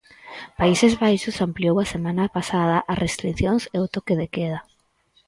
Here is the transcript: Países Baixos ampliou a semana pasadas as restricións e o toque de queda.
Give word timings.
Países 0.59 0.93
Baixos 1.03 1.41
ampliou 1.47 1.75
a 1.79 1.89
semana 1.93 2.33
pasadas 2.37 2.83
as 2.91 3.01
restricións 3.05 3.63
e 3.75 3.77
o 3.85 3.91
toque 3.95 4.13
de 4.21 4.27
queda. 4.35 4.59